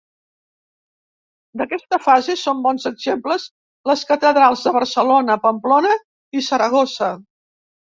[1.61, 3.45] D'aquesta fase són bons exemples
[3.91, 5.95] les catedrals de Barcelona, Pamplona
[6.43, 7.15] i Saragossa.